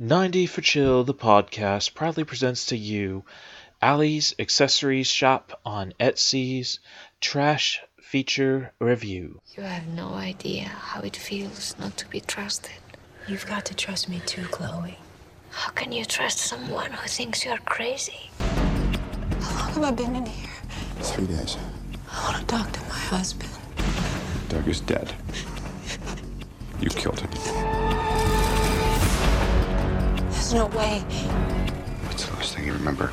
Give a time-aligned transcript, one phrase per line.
[0.00, 3.24] 90 for Chill, the podcast, proudly presents to you
[3.80, 6.80] Ali's Accessories Shop on Etsy's
[7.20, 9.40] Trash Feature Review.
[9.56, 12.72] You have no idea how it feels not to be trusted.
[13.28, 14.98] You've got to trust me too, Chloe.
[15.50, 18.30] How can you trust someone who thinks you're crazy?
[18.40, 20.50] How long have I been in here?
[21.02, 21.56] Three days.
[22.10, 23.52] I want to talk to my husband.
[24.48, 25.14] Doug is dead.
[26.80, 27.73] You killed him.
[30.54, 31.00] There's no way.
[32.06, 33.10] What's the last thing you remember?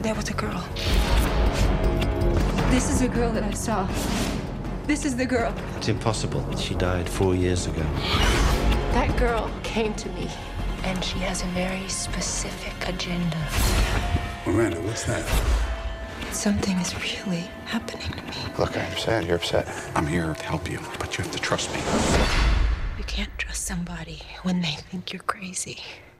[0.00, 0.66] There was a girl.
[2.70, 3.86] This is the girl that I saw.
[4.86, 5.52] This is the girl.
[5.76, 6.56] It's impossible.
[6.56, 7.82] She died four years ago.
[8.94, 10.30] That girl came to me,
[10.84, 13.36] and she has a very specific agenda.
[14.46, 15.22] Miranda, what's that?
[16.32, 18.54] Something is really happening to me.
[18.58, 19.68] Look, I understand you're upset.
[19.94, 22.47] I'm here to help you, but you have to trust me.
[23.18, 25.78] Can't trust somebody when they think you're crazy.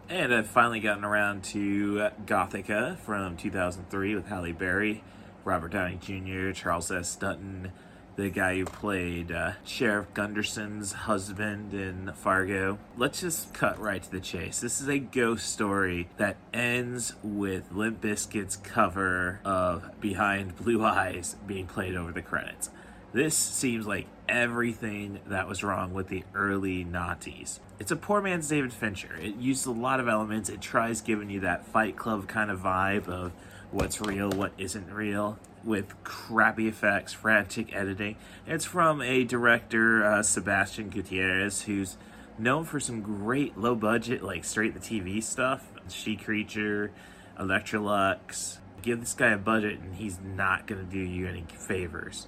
[0.09, 5.05] And I've finally gotten around to Gothika from 2003 with Halle Berry,
[5.45, 7.15] Robert Downey Jr., Charles S.
[7.15, 7.71] Dutton,
[8.17, 12.81] the guy who played uh, Sheriff Gunderson's husband in Fargo.
[12.97, 14.59] Let's just cut right to the chase.
[14.59, 21.37] This is a ghost story that ends with Limp Bizkit's cover of Behind Blue Eyes
[21.47, 22.71] being played over the credits.
[23.13, 27.59] This seems like everything that was wrong with the early Nazis.
[27.79, 29.17] It's a poor man's David Fincher.
[29.17, 30.51] It uses a lot of elements.
[30.51, 33.33] It tries giving you that Fight Club kind of vibe of
[33.71, 38.17] what's real, what isn't real, with crappy effects, frantic editing.
[38.47, 41.97] It's from a director, uh, Sebastian Gutierrez, who's
[42.39, 45.67] known for some great low budget, like straight to TV stuff.
[45.89, 46.91] She Creature,
[47.39, 48.59] Electra Luxx.
[48.83, 52.27] Give this guy a budget and he's not going to do you any favors.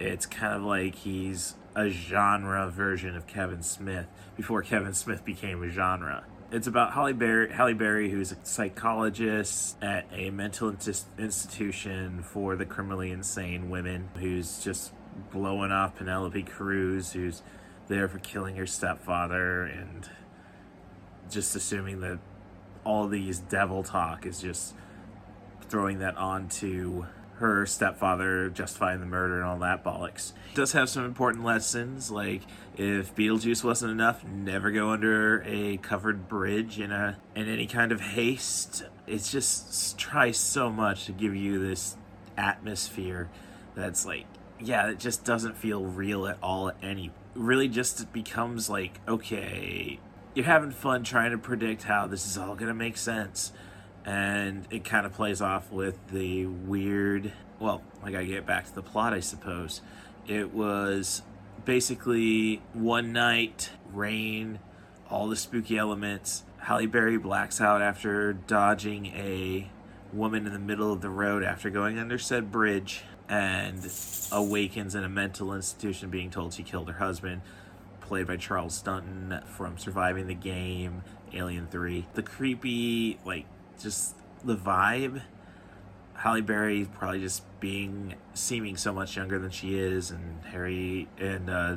[0.00, 5.62] It's kind of like he's a genre version of Kevin Smith before Kevin Smith became
[5.62, 6.24] a genre.
[6.50, 10.74] It's about Halle Berry, Halle Berry, who's a psychologist at a mental
[11.18, 14.92] institution for the criminally insane women, who's just
[15.30, 17.42] blowing off Penelope Cruz, who's
[17.88, 20.08] there for killing her stepfather, and
[21.30, 22.18] just assuming that
[22.84, 24.74] all these devil talk is just
[25.68, 27.04] throwing that onto
[27.40, 30.32] her stepfather justifying the murder and all that bollocks.
[30.50, 32.42] It does have some important lessons, like
[32.76, 37.92] if Beetlejuice wasn't enough, never go under a covered bridge in a in any kind
[37.92, 38.84] of haste.
[39.06, 41.96] It's just tries so much to give you this
[42.36, 43.30] atmosphere
[43.74, 44.26] that's like,
[44.58, 46.68] yeah, it just doesn't feel real at all.
[46.68, 49.98] At Any really just becomes like, okay,
[50.34, 53.52] you're having fun trying to predict how this is all gonna make sense
[54.04, 58.74] and it kind of plays off with the weird well i gotta get back to
[58.74, 59.80] the plot i suppose.
[60.26, 61.22] It was
[61.64, 64.60] basically one night rain
[65.10, 66.44] all the spooky elements.
[66.58, 69.70] Halle berry blacks out after dodging a
[70.12, 73.88] woman in the middle of the road after going under said bridge and
[74.32, 77.40] awakens in a mental institution being told she killed her husband
[78.00, 83.46] played by charles Dutton from surviving the game alien 3 the creepy like
[83.82, 85.22] just the vibe.
[86.14, 91.48] Halle Berry probably just being seeming so much younger than she is, and Harry and
[91.48, 91.76] uh,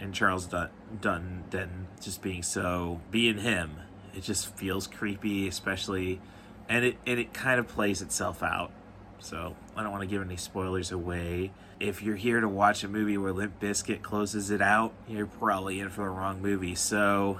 [0.00, 3.76] and Charles Dun- Dun just being so being him.
[4.14, 6.20] It just feels creepy, especially,
[6.68, 8.72] and it and it kind of plays itself out.
[9.20, 11.52] So I don't want to give any spoilers away.
[11.80, 15.78] If you're here to watch a movie where Limp Bizkit closes it out, you're probably
[15.80, 16.74] in for the wrong movie.
[16.74, 17.38] So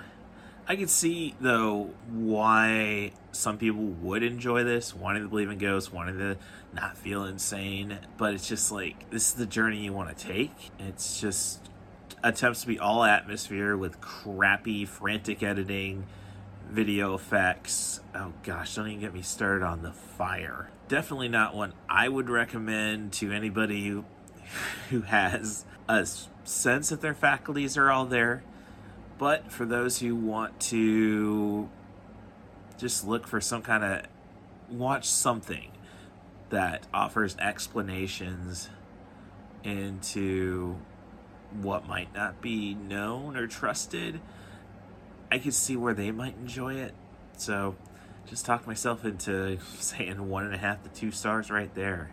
[0.69, 5.91] I could see though why some people would enjoy this, wanting to believe in ghosts,
[5.91, 6.37] wanting to
[6.75, 7.99] not feel insane.
[8.19, 10.53] But it's just like this is the journey you want to take.
[10.79, 11.71] It's just
[12.23, 16.05] attempts to be all atmosphere with crappy, frantic editing,
[16.69, 18.01] video effects.
[18.15, 20.69] Oh gosh, don't even get me started on the fire.
[20.89, 24.05] Definitely not one I would recommend to anybody who,
[24.91, 26.07] who has a
[26.45, 28.43] sense that their faculties are all there
[29.19, 31.69] but for those who want to
[32.79, 34.03] just look for some kind of
[34.71, 35.73] watch something
[36.51, 38.71] that offers explanations
[39.65, 40.77] into
[41.61, 44.21] what might not be known or trusted,
[45.31, 46.95] I could see where they might enjoy it.
[47.37, 47.77] So
[48.27, 52.13] just talk myself into saying one and a half to two stars right there.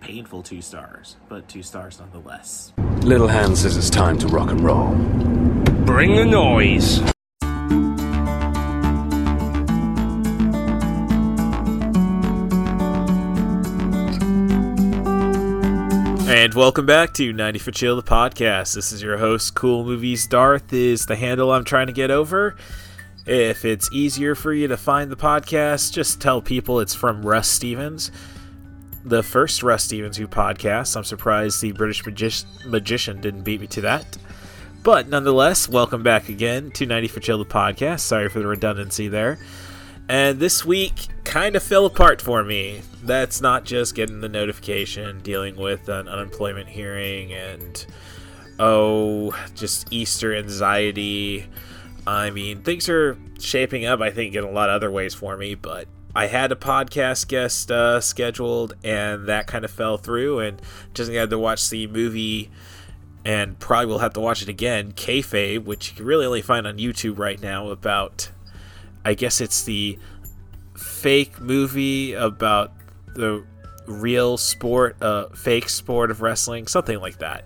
[0.00, 2.72] Painful two stars, but two stars nonetheless.
[3.02, 5.43] Little Hand says it's time to rock and roll.
[5.94, 6.98] Bring the noise.
[16.28, 18.74] And welcome back to 90 for Chill, the podcast.
[18.74, 22.56] This is your host, Cool Movies Darth, is the handle I'm trying to get over.
[23.24, 27.46] If it's easier for you to find the podcast, just tell people it's from Russ
[27.46, 28.10] Stevens,
[29.04, 30.96] the first Russ Stevens who podcasts.
[30.96, 34.18] I'm surprised the British magi- magician didn't beat me to that.
[34.84, 38.00] But nonetheless, welcome back again to 90 for Chill, the podcast.
[38.00, 39.38] Sorry for the redundancy there.
[40.10, 42.82] And this week kind of fell apart for me.
[43.02, 47.86] That's not just getting the notification, dealing with an unemployment hearing, and
[48.58, 51.46] oh, just Easter anxiety.
[52.06, 55.34] I mean, things are shaping up, I think, in a lot of other ways for
[55.38, 60.40] me, but I had a podcast guest uh, scheduled, and that kind of fell through,
[60.40, 60.60] and
[60.92, 62.50] just had to watch the movie,
[63.24, 66.66] and probably will have to watch it again, Kayfabe, which you can really only find
[66.66, 68.30] on YouTube right now, about
[69.04, 69.98] I guess it's the
[70.76, 72.72] fake movie about
[73.14, 73.44] the
[73.86, 77.44] real sport, uh, fake sport of wrestling, something like that.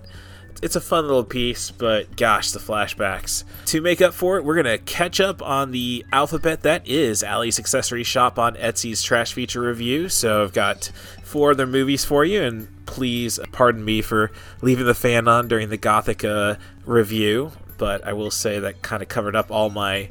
[0.60, 3.44] It's a fun little piece, but gosh, the flashbacks.
[3.66, 7.60] To make up for it, we're to catch up on the alphabet that is Ali's
[7.60, 10.08] Accessory Shop on Etsy's Trash Feature Review.
[10.08, 10.90] So I've got
[11.22, 15.68] four other movies for you, and please pardon me for leaving the fan on during
[15.68, 20.08] the Gothika review, but I will say that kind of covered up all my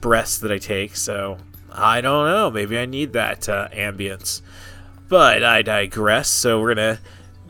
[0.00, 1.38] breaths that I take, so
[1.72, 2.48] I don't know.
[2.48, 4.40] Maybe I need that uh, ambience.
[5.08, 6.28] But I digress.
[6.28, 7.00] So we're gonna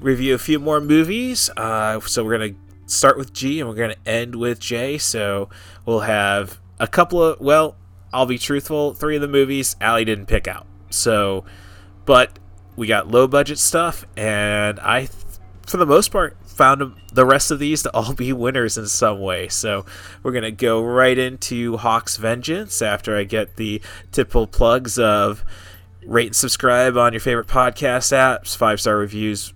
[0.00, 1.50] review a few more movies.
[1.56, 2.54] Uh, so we're gonna
[2.86, 4.98] start with G and we're gonna end with J.
[4.98, 5.48] So
[5.86, 7.76] we'll have a couple of well,
[8.12, 8.94] I'll be truthful.
[8.94, 10.66] Three of the movies Allie didn't pick out.
[10.90, 11.44] So,
[12.04, 12.38] but
[12.76, 15.08] we got low budget stuff, and I,
[15.66, 19.20] for the most part, found the rest of these to all be winners in some
[19.20, 19.48] way.
[19.48, 19.86] So
[20.22, 23.80] we're going to go right into Hawk's Vengeance after I get the
[24.12, 25.44] typical plugs of
[26.04, 29.54] rate and subscribe on your favorite podcast apps, five star reviews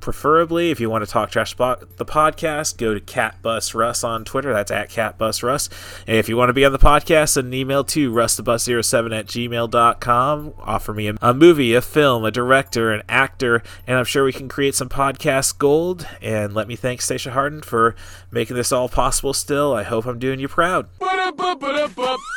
[0.00, 0.70] preferably.
[0.70, 4.52] If you want to talk trash about the podcast, go to Catbus Russ on Twitter.
[4.52, 5.68] That's at Catbus Russ.
[6.06, 9.26] And if you want to be on the podcast, send an email to rustthebus07 at
[9.26, 10.54] gmail.com.
[10.58, 14.32] Offer me a, a movie, a film, a director, an actor, and I'm sure we
[14.32, 16.06] can create some podcast gold.
[16.20, 17.94] And let me thank Stacia Harden for
[18.30, 19.74] making this all possible still.
[19.74, 20.88] I hope I'm doing you proud.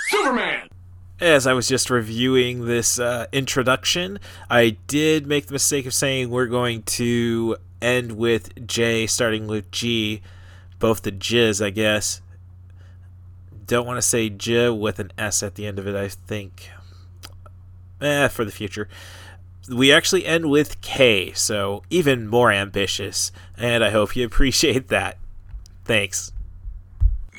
[0.10, 0.67] Superman!
[1.20, 4.20] As I was just reviewing this uh, introduction,
[4.50, 9.72] I did make the mistake of saying we're going to end with J starting with
[9.72, 10.22] G,
[10.80, 12.22] both the J's, I guess.
[13.66, 16.70] Don't want to say J with an S at the end of it, I think.
[18.00, 18.88] Eh, for the future.
[19.70, 25.18] We actually end with K, so even more ambitious, and I hope you appreciate that.
[25.84, 26.32] Thanks.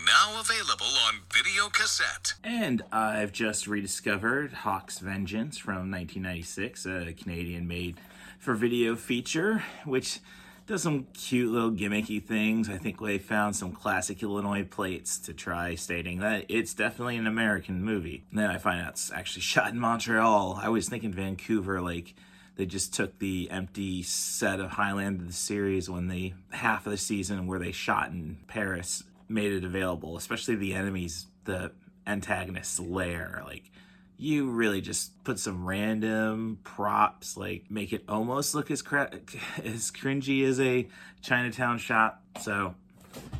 [0.08, 2.32] Now available on video cassette.
[2.42, 8.00] And I've just rediscovered Hawk's Vengeance from 1996, a Canadian made
[8.38, 10.20] for video feature, which
[10.66, 12.70] does some cute little gimmicky things.
[12.70, 17.26] I think they found some classic Illinois plates to try stating that it's definitely an
[17.26, 18.24] American movie.
[18.30, 20.58] And then I find out it's actually shot in Montreal.
[20.62, 22.14] I was thinking Vancouver, like
[22.56, 26.96] they just took the empty set of Highlander the series when they half of the
[26.96, 31.72] season where they shot in Paris made it available, especially the enemies, the
[32.06, 33.42] antagonist's lair.
[33.44, 33.70] Like,
[34.16, 39.12] you really just put some random props, like make it almost look as cra-
[39.64, 40.88] as cringy as a
[41.22, 42.22] Chinatown shop.
[42.40, 42.74] So,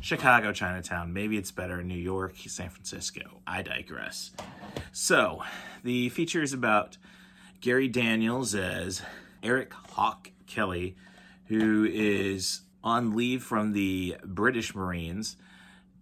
[0.01, 1.13] Chicago Chinatown.
[1.13, 3.41] Maybe it's better in New York, San Francisco.
[3.45, 4.31] I digress.
[4.91, 5.43] So,
[5.83, 6.97] the feature is about
[7.61, 9.01] Gary Daniels as
[9.43, 10.95] Eric Hawk Kelly,
[11.45, 15.35] who is on leave from the British Marines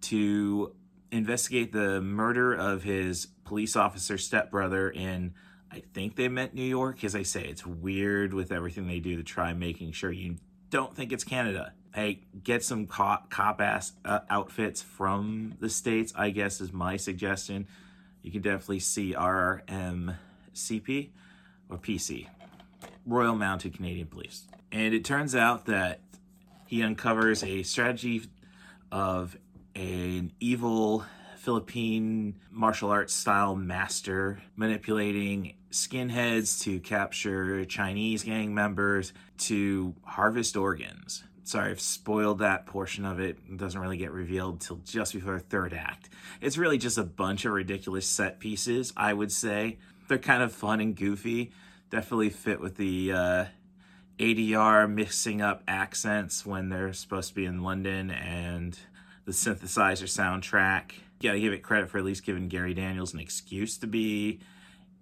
[0.01, 0.75] to
[1.11, 5.33] investigate the murder of his police officer stepbrother in
[5.69, 7.03] I think they meant New York.
[7.03, 10.37] As I say, it's weird with everything they do to try making sure you
[10.69, 11.73] don't think it's Canada.
[11.93, 16.95] Hey, get some cop, cop ass uh, outfits from the States, I guess, is my
[16.97, 17.67] suggestion.
[18.21, 21.09] You can definitely see RMCP
[21.69, 22.27] or PC,
[23.05, 24.43] Royal Mounted Canadian Police.
[24.71, 26.01] And it turns out that
[26.67, 28.23] he uncovers a strategy
[28.91, 29.37] of
[29.77, 31.05] an evil
[31.37, 41.23] Philippine martial arts style master manipulating skinheads to capture Chinese gang members to harvest organs.
[41.43, 43.37] Sorry, I've spoiled that portion of it.
[43.49, 46.09] It doesn't really get revealed till just before the third act.
[46.41, 49.77] It's really just a bunch of ridiculous set pieces, I would say.
[50.07, 51.51] They're kind of fun and goofy.
[51.89, 53.45] Definitely fit with the uh,
[54.19, 58.77] ADR mixing up accents when they're supposed to be in London and
[59.27, 60.93] the synthesizer soundtrack.
[61.19, 64.39] You gotta give it credit for at least giving Gary Daniels an excuse to be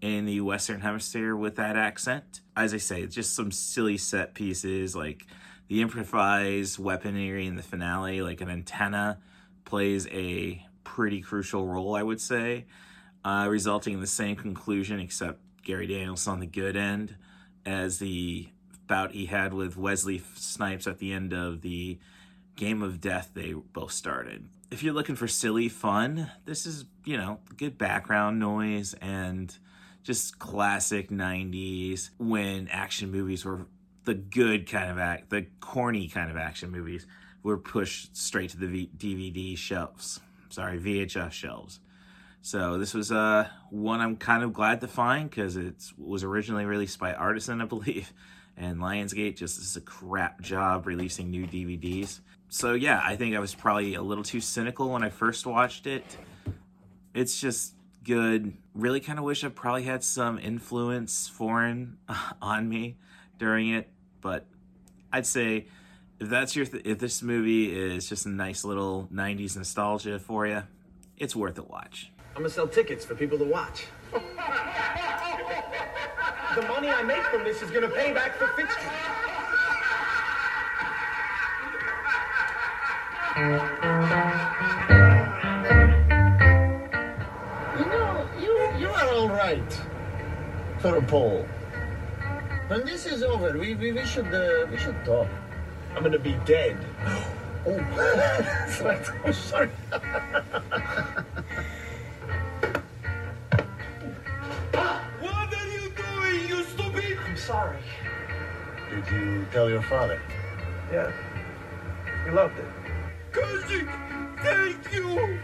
[0.01, 2.41] in the Western Hemisphere with that accent.
[2.57, 5.27] As I say, it's just some silly set pieces like
[5.67, 9.19] The improvised weaponry in the finale, like an antenna,
[9.63, 12.65] plays a pretty crucial role, I would say,
[13.23, 17.15] uh, resulting in the same conclusion, except Gary Daniels on the good end,
[17.65, 18.49] as the
[18.87, 21.97] bout he had with Wesley Snipes at the end of the
[22.55, 24.49] game of death they both started.
[24.71, 29.55] If you're looking for silly fun, this is, you know, good background noise and
[30.03, 33.67] just classic 90s when action movies were
[34.05, 37.05] the good kind of act, the corny kind of action movies
[37.43, 40.19] were pushed straight to the v- DVD shelves.
[40.49, 41.79] Sorry, VHS shelves.
[42.41, 46.65] So this was uh, one I'm kind of glad to find because it was originally
[46.65, 48.13] released by Artisan, I believe,
[48.57, 52.19] and Lionsgate just does a crap job releasing new DVDs.
[52.49, 55.87] So yeah, I think I was probably a little too cynical when I first watched
[55.87, 56.17] it.
[57.13, 57.73] It's just
[58.03, 58.53] good.
[58.73, 61.97] Really kind of wish I probably had some influence foreign
[62.41, 62.97] on me
[63.37, 63.89] during it,
[64.21, 64.45] but
[65.11, 65.67] I'd say
[66.19, 70.47] if that's your th- if this movie is just a nice little 90s nostalgia for
[70.47, 70.63] you,
[71.17, 72.11] it's worth a watch.
[72.35, 73.85] I'm gonna sell tickets for people to watch.
[74.11, 74.21] the
[76.67, 78.75] money I make from this is gonna pay back for Fitz
[83.35, 83.41] You
[87.83, 89.81] know, you you are all right
[90.79, 91.45] for a poll.
[92.67, 95.27] When this is over, we we, we should uh, we should talk.
[95.93, 96.77] I'm gonna be dead.
[97.67, 99.01] Oh, that's right.
[99.25, 99.69] Oh, sorry.
[105.19, 107.17] what are you doing, you stupid?
[107.25, 107.79] I'm sorry.
[108.91, 110.21] Did you tell your father?
[110.93, 111.11] Yeah.
[112.23, 112.84] He loved it.
[113.65, 113.89] Kozik,
[114.43, 115.39] thank you.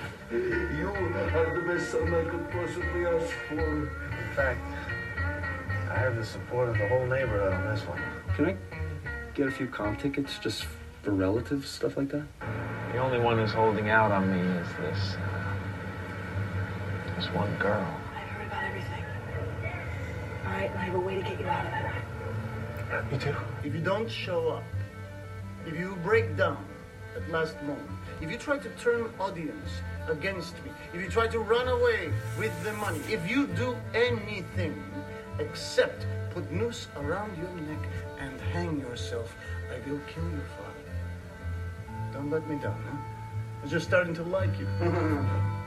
[0.77, 3.59] You are the best son I could possibly ask for.
[3.59, 4.61] In fact,
[5.89, 7.99] I have the support of the whole neighborhood on this one.
[8.35, 8.55] Can I
[9.33, 10.65] get a few comp tickets just
[11.01, 12.27] for relatives, stuff like that?
[12.91, 15.15] The only one who's holding out on me is this.
[15.15, 15.55] Uh,
[17.15, 17.87] this one girl.
[18.15, 19.03] I've heard about everything.
[20.45, 23.03] All right, I have a way to get you out of there.
[23.11, 23.35] Me too.
[23.63, 24.63] If you don't show up,
[25.65, 26.63] if you break down
[27.15, 27.89] at last moment,
[28.21, 29.69] if you try to turn audience
[30.07, 34.83] against me, if you try to run away with the money, if you do anything
[35.39, 39.35] except put noose around your neck and hang yourself,
[39.69, 40.71] I will kill your father.
[42.13, 42.97] Don't let me down, huh?
[43.63, 44.67] I'm just starting to like you.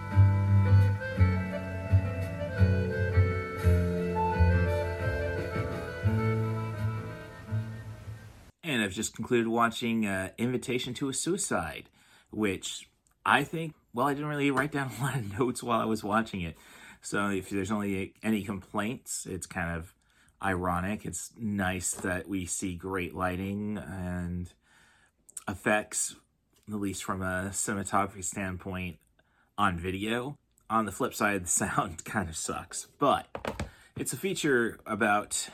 [8.66, 11.90] And I've just concluded watching uh, Invitation to a Suicide,
[12.34, 12.88] which
[13.24, 16.04] I think, well, I didn't really write down a lot of notes while I was
[16.04, 16.56] watching it.
[17.00, 19.94] So if there's only any complaints, it's kind of
[20.42, 21.04] ironic.
[21.04, 24.52] It's nice that we see great lighting and
[25.48, 26.16] effects,
[26.68, 28.98] at least from a cinematography standpoint,
[29.56, 30.38] on video.
[30.70, 32.88] On the flip side, the sound kind of sucks.
[32.98, 33.26] But
[33.96, 35.48] it's a feature about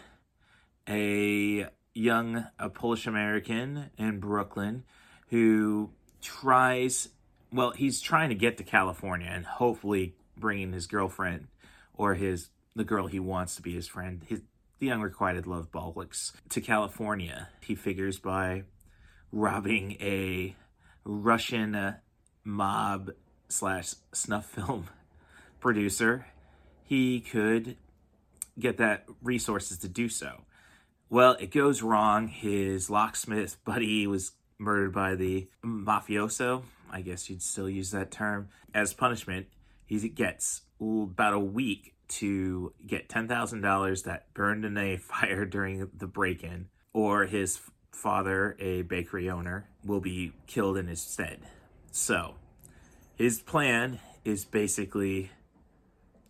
[0.88, 4.84] a young a Polish American in Brooklyn
[5.28, 7.08] who tries
[7.52, 11.48] well he's trying to get to California and hopefully bringing his girlfriend
[11.94, 14.42] or his the girl he wants to be his friend his
[14.78, 18.62] the unrequited love bollocks to California he figures by
[19.32, 20.56] robbing a
[21.04, 21.96] Russian uh,
[22.44, 23.10] mob
[23.48, 24.88] slash snuff film
[25.60, 26.26] producer
[26.84, 27.76] he could
[28.58, 30.42] get that resources to do so
[31.10, 32.28] well, it goes wrong.
[32.28, 36.62] His locksmith buddy was murdered by the mafioso.
[36.90, 38.48] I guess you'd still use that term.
[38.74, 39.46] As punishment,
[39.86, 46.06] he gets about a week to get $10,000 that burned in a fire during the
[46.06, 47.60] break in, or his
[47.92, 51.40] father, a bakery owner, will be killed in his stead.
[51.90, 52.34] So,
[53.16, 55.30] his plan is basically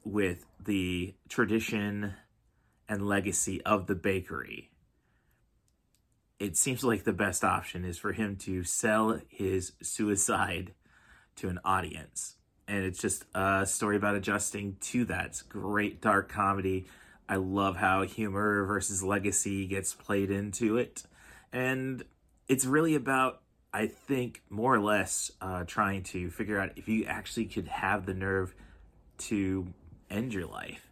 [0.05, 2.15] with the tradition
[2.89, 4.70] and legacy of the bakery
[6.41, 10.73] it seems like the best option is for him to sell his suicide
[11.37, 12.37] to an audience.
[12.67, 15.27] And it's just a story about adjusting to that.
[15.27, 16.87] It's great dark comedy.
[17.29, 21.03] I love how humor versus legacy gets played into it.
[21.53, 22.05] And
[22.49, 23.43] it's really about,
[23.73, 28.07] I think, more or less uh, trying to figure out if you actually could have
[28.07, 28.55] the nerve
[29.19, 29.67] to
[30.11, 30.89] end your life.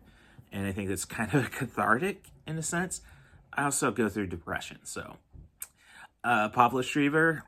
[0.52, 3.00] And I think that's kind of cathartic in a sense.
[3.52, 5.16] I also go through depression, so
[6.24, 7.44] uh, Pablo Schreiber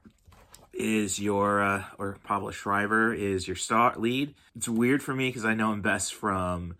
[0.73, 4.35] is your uh, or Pablo Schreiber is your star lead.
[4.57, 6.77] It's weird for me because I know him best from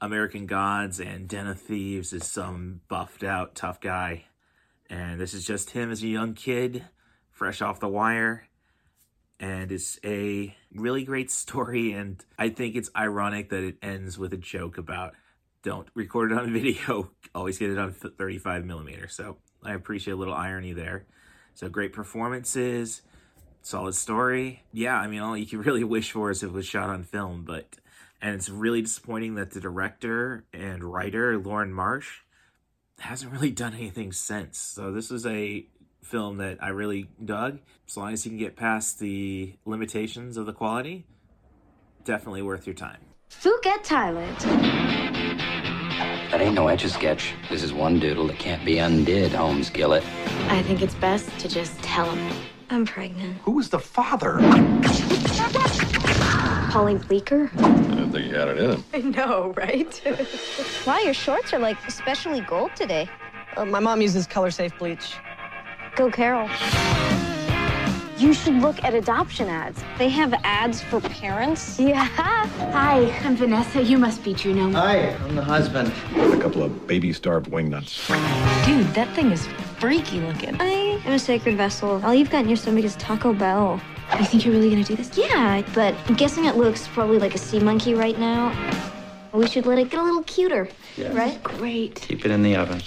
[0.00, 4.24] American Gods and Den of Thieves is some buffed out tough guy,
[4.90, 6.84] And this is just him as a young kid,
[7.30, 8.48] fresh off the wire.
[9.40, 11.92] And it's a really great story.
[11.92, 15.14] And I think it's ironic that it ends with a joke about
[15.62, 19.08] don't record it on video, always get it on 35 millimeter.
[19.08, 21.06] So I appreciate a little irony there.
[21.54, 23.02] So great performances,
[23.62, 24.62] solid story.
[24.72, 27.44] Yeah, I mean, all you can really wish for is it was shot on film,
[27.44, 27.76] but
[28.20, 32.20] and it's really disappointing that the director and writer Loren Marsh
[33.00, 34.58] hasn't really done anything since.
[34.58, 35.66] So this was a
[36.02, 37.58] film that I really dug.
[37.88, 41.04] As long as you can get past the limitations of the quality,
[42.04, 43.00] definitely worth your time.
[43.30, 45.11] Phuket, Thailand.
[46.32, 47.34] That ain't no etch a sketch.
[47.50, 50.02] This is one doodle that can't be undid, home skillet.
[50.48, 52.34] I think it's best to just tell him
[52.70, 53.36] I'm pregnant.
[53.42, 54.38] Who was the father?
[56.70, 57.50] Paulie Bleeker?
[57.58, 58.84] I didn't think he had it in him.
[58.94, 60.02] I know, right?
[60.86, 63.10] wow, your shorts are like especially gold today.
[63.58, 65.16] Uh, my mom uses color safe bleach.
[65.96, 66.48] Go, Carol.
[68.22, 69.82] You should look at adoption ads.
[69.98, 71.80] They have ads for parents.
[71.80, 72.04] Yeah.
[72.04, 73.82] Hi, I'm Vanessa.
[73.82, 74.70] You must be Juno.
[74.70, 75.92] Hi, I'm the husband.
[76.14, 78.06] A couple of baby starved wingnuts.
[78.64, 79.48] Dude, that thing is
[79.80, 80.56] freaky looking.
[80.60, 82.00] I am a sacred vessel.
[82.04, 83.80] All you've got in your stomach is Taco Bell.
[84.16, 85.18] You think you're really gonna do this?
[85.18, 88.54] Yeah, but I'm guessing it looks probably like a sea monkey right now.
[89.32, 91.12] We should let it get a little cuter, Yeah.
[91.16, 91.42] right?
[91.42, 91.96] Great.
[91.96, 92.80] Keep it in the oven.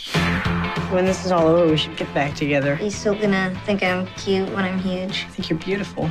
[0.94, 2.78] When this is all over, we should get back together.
[2.82, 5.26] You still gonna think I'm cute when I'm huge?
[5.28, 6.10] I think you're beautiful.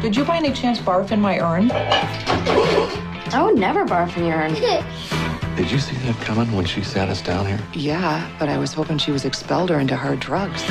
[0.00, 1.70] Did you by any chance barf in my urn?
[1.72, 4.54] I would never barf in your urn.
[5.56, 7.60] Did you see that coming when she sat us down here?
[7.74, 10.62] Yeah, but I was hoping she was expelled or into hard drugs.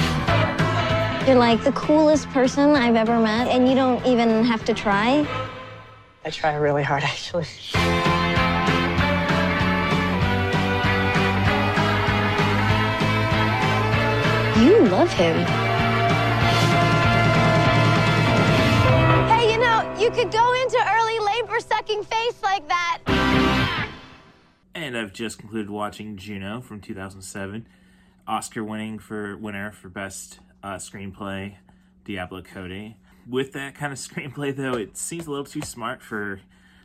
[1.28, 5.26] You're like the coolest person I've ever met, and you don't even have to try.
[6.26, 7.46] I try really hard, actually.
[14.64, 15.36] You love him.
[19.28, 23.90] Hey, you know, you could go into early labor sucking face like that.
[24.74, 27.68] And I've just concluded watching Juno from 2007,
[28.26, 31.56] Oscar-winning for winner for best uh, screenplay,
[32.06, 32.96] Diablo Cody.
[33.28, 36.40] With that kind of screenplay, though, it seems a little too smart for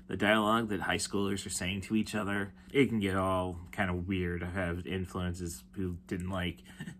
[0.09, 2.53] the dialogue that high schoolers are saying to each other.
[2.73, 4.43] It can get all kind of weird.
[4.43, 6.65] I have influences who didn't like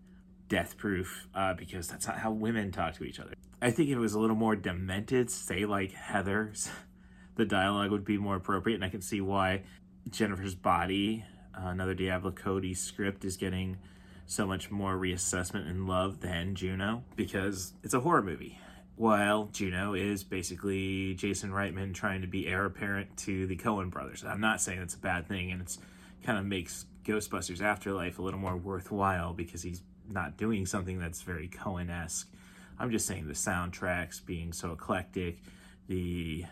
[0.49, 3.33] Death Proof uh, because that's not how women talk to each other.
[3.61, 6.69] I think if it was a little more demented, say like Heathers,
[7.35, 9.63] the dialogue would be more appropriate, and I can see why
[10.09, 11.23] Jennifer's Body,
[11.55, 13.77] uh, another Diablo Cody script, is getting
[14.25, 18.59] so much more reassessment and love than Juno because it's a horror movie.
[18.95, 24.25] While Juno is basically Jason Reitman trying to be heir apparent to the Coen brothers.
[24.25, 25.79] I'm not saying it's a bad thing, and it's
[26.23, 31.23] kind of makes Ghostbusters Afterlife a little more worthwhile because he's not doing something that's
[31.23, 32.31] very Coen esque.
[32.77, 35.39] I'm just saying the soundtracks being so eclectic,
[35.87, 36.45] the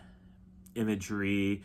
[0.74, 1.62] imagery,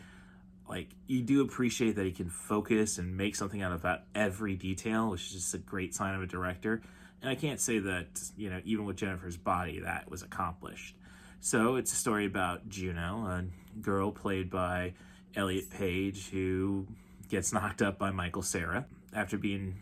[0.68, 4.54] like you do appreciate that he can focus and make something out of that every
[4.54, 6.80] detail, which is just a great sign of a director.
[7.20, 10.96] And I can't say that, you know, even with Jennifer's body, that was accomplished.
[11.40, 13.44] So it's a story about Juno, a
[13.80, 14.94] girl played by
[15.34, 16.86] Elliot Page, who
[17.28, 19.80] gets knocked up by Michael Cera after being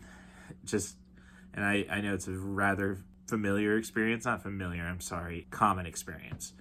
[0.65, 0.97] just,
[1.53, 6.53] and I, I know it's a rather familiar experience, not familiar, I'm sorry, common experience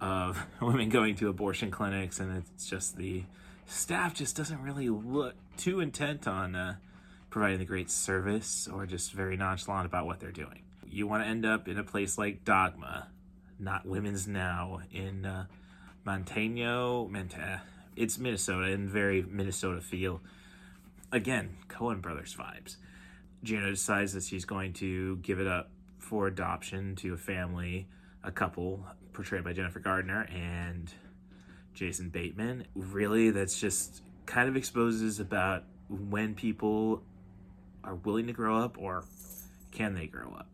[0.00, 3.24] of women going to abortion clinics, and it's just the
[3.66, 6.76] staff just doesn't really look too intent on uh,
[7.30, 10.62] providing the great service or just very nonchalant about what they're doing.
[10.86, 13.08] You want to end up in a place like Dogma,
[13.58, 15.46] not Women's Now, in uh,
[16.04, 17.62] Montano, Manta.
[17.96, 20.20] It's Minnesota and very Minnesota feel.
[21.10, 22.76] Again, Coen Brothers vibes.
[23.42, 27.88] Juno decides that she's going to give it up for adoption to a family,
[28.22, 30.92] a couple portrayed by Jennifer Gardner and
[31.72, 32.66] Jason Bateman.
[32.74, 37.02] Really, that's just kind of exposes about when people
[37.82, 39.04] are willing to grow up or
[39.72, 40.48] can they grow up.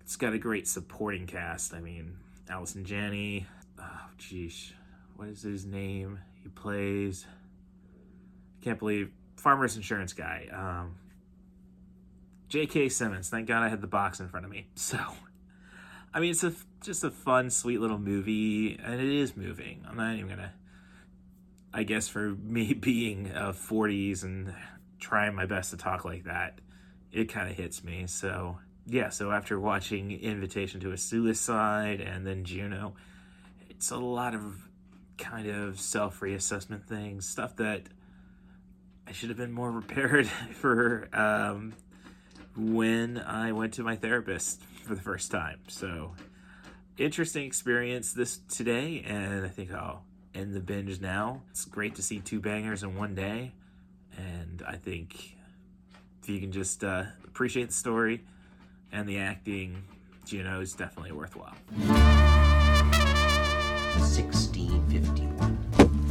[0.00, 1.74] It's got a great supporting cast.
[1.74, 2.16] I mean,
[2.48, 3.46] Allison Janney.
[3.78, 4.72] Oh, geez.
[5.16, 6.20] What is his name?
[6.46, 7.26] He plays.
[8.62, 9.10] Can't believe.
[9.36, 10.46] Farmer's Insurance guy.
[10.52, 10.94] Um,
[12.48, 12.88] J.K.
[12.90, 13.28] Simmons.
[13.28, 14.68] Thank God I had the box in front of me.
[14.76, 14.98] So,
[16.14, 19.84] I mean, it's a just a fun, sweet little movie, and it is moving.
[19.88, 20.52] I'm not even gonna.
[21.74, 24.54] I guess for me being uh, 40s and
[25.00, 26.60] trying my best to talk like that,
[27.10, 28.06] it kind of hits me.
[28.06, 32.94] So yeah, so after watching Invitation to a Suicide and then Juno,
[33.68, 34.65] it's a lot of
[35.18, 37.82] kind of self reassessment things, stuff that
[39.06, 41.08] I should have been more prepared for.
[41.12, 41.74] Um,
[42.56, 45.58] when I went to my therapist for the first time.
[45.68, 46.14] So,
[46.96, 51.42] interesting experience this today, and I think I'll end the binge now.
[51.50, 53.52] It's great to see two bangers in one day,
[54.16, 55.36] and I think
[56.22, 58.24] if you can just uh, appreciate the story
[58.90, 59.84] and the acting,
[60.24, 61.54] Juno is definitely worthwhile.
[63.98, 65.58] 1651.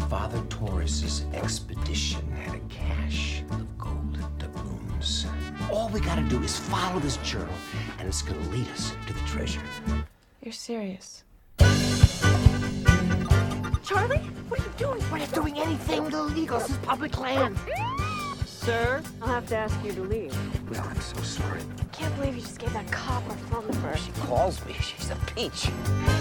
[0.09, 5.25] Father Torres's expedition had a cache of gold doubloons.
[5.71, 7.53] All we gotta do is follow this journal,
[7.99, 9.61] and it's gonna lead us to the treasure.
[10.41, 11.23] You're serious.
[13.83, 14.17] Charlie,
[14.49, 15.03] what are you doing?
[15.11, 16.59] We're not doing anything illegal.
[16.59, 17.57] This is public land.
[18.45, 20.35] Sir, I'll have to ask you to leave.
[20.69, 21.61] Well, I'm so sorry.
[21.79, 23.95] I Can't believe you just gave that cop our phone number.
[23.97, 24.73] She calls me.
[24.81, 25.69] She's a peach.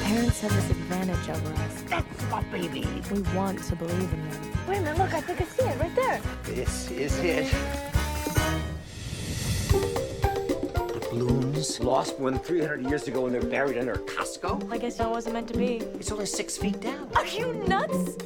[0.03, 1.83] Parents have this advantage over us.
[1.89, 2.87] That's my baby.
[3.11, 4.53] We want to believe in them.
[4.69, 6.21] Wait a minute, look, I think I see it right there.
[6.45, 7.55] This is it.
[10.93, 14.71] Doubloons lost more than 300 years ago and they're buried under a Costco?
[14.71, 15.77] I guess that wasn't meant to be.
[15.99, 17.09] It's only six feet down.
[17.17, 18.17] Are you nuts?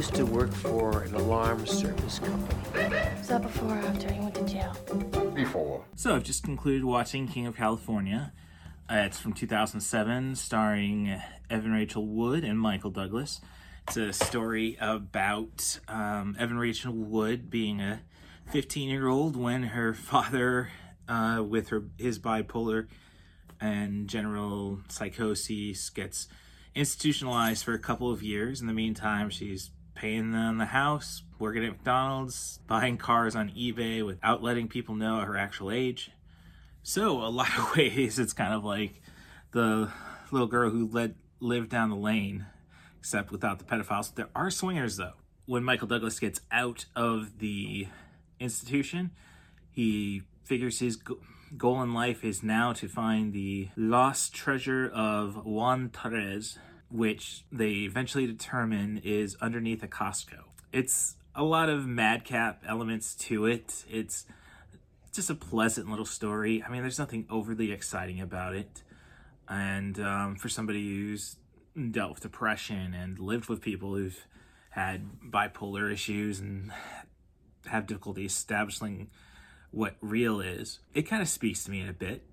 [0.00, 2.96] Used to work for an alarm service company.
[3.18, 4.74] Was that before or after you went to jail?
[5.34, 5.84] Before.
[5.94, 8.32] So I've just concluded watching King of California.
[8.90, 13.42] Uh, it's from 2007, starring Evan Rachel Wood and Michael Douglas.
[13.88, 18.00] It's a story about um, Evan Rachel Wood being a
[18.52, 20.70] 15 year old when her father,
[21.08, 22.86] uh, with her his bipolar
[23.60, 26.26] and general psychosis, gets
[26.74, 28.62] institutionalized for a couple of years.
[28.62, 34.04] In the meantime, she's paying on the house, working at McDonald's, buying cars on eBay
[34.04, 36.10] without letting people know her actual age.
[36.82, 39.02] So, a lot of ways, it's kind of like
[39.52, 39.90] the
[40.30, 42.46] little girl who led, lived down the lane,
[42.98, 44.14] except without the pedophiles.
[44.14, 45.12] There are swingers, though.
[45.44, 47.86] When Michael Douglas gets out of the
[48.38, 49.10] institution,
[49.70, 50.98] he figures his
[51.56, 56.58] goal in life is now to find the lost treasure of Juan Torres,
[56.90, 60.44] which they eventually determine is underneath a Costco.
[60.72, 63.84] It's a lot of madcap elements to it.
[63.88, 64.26] It's
[65.12, 66.62] just a pleasant little story.
[66.62, 68.82] I mean, there's nothing overly exciting about it.
[69.48, 71.36] And um, for somebody who's
[71.90, 74.26] dealt with depression and lived with people who've
[74.70, 76.72] had bipolar issues and
[77.66, 79.10] have difficulty establishing
[79.72, 82.24] what real is, it kind of speaks to me in a bit.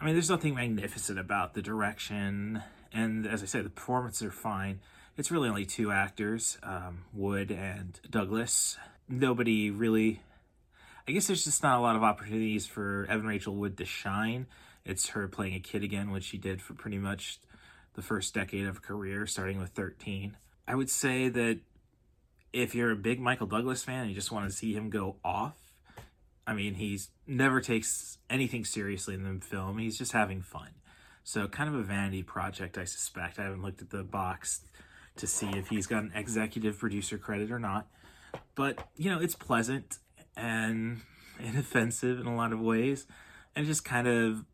[0.00, 4.30] I mean, there's nothing magnificent about the direction, and as I said, the performances are
[4.30, 4.80] fine.
[5.16, 8.78] It's really only two actors, um, Wood and Douglas.
[9.08, 10.20] Nobody really.
[11.06, 14.46] I guess there's just not a lot of opportunities for Evan Rachel Wood to shine.
[14.84, 17.40] It's her playing a kid again, which she did for pretty much
[17.94, 20.36] the first decade of her career, starting with 13.
[20.66, 21.60] I would say that
[22.52, 25.16] if you're a big Michael Douglas fan and you just want to see him go
[25.24, 25.56] off,
[26.46, 29.78] I mean, he's never takes anything seriously in the film.
[29.78, 30.70] He's just having fun.
[31.28, 33.38] So, kind of a vanity project, I suspect.
[33.38, 34.62] I haven't looked at the box
[35.16, 37.86] to see if he's got an executive producer credit or not.
[38.54, 39.98] But, you know, it's pleasant
[40.38, 41.02] and
[41.38, 43.06] inoffensive in a lot of ways.
[43.54, 44.46] And just kind of,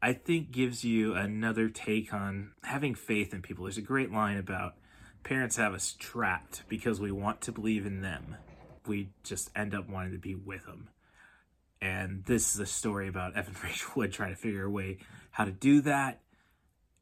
[0.00, 3.64] I think, gives you another take on having faith in people.
[3.64, 4.76] There's a great line about
[5.24, 8.36] parents have us trapped because we want to believe in them.
[8.86, 10.88] We just end up wanting to be with them.
[11.82, 14.96] And this is a story about Evan Rachel Wood trying to figure a way
[15.32, 16.20] how to do that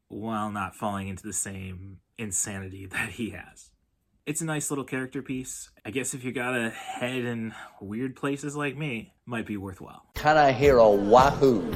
[0.07, 3.69] while not falling into the same insanity that he has.
[4.25, 5.69] It's a nice little character piece.
[5.85, 10.05] I guess if you got a head in weird places like me, might be worthwhile.
[10.15, 11.73] Can I hear a wahoo?